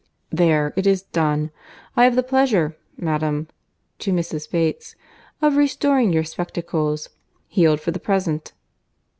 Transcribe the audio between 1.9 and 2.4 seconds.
I have the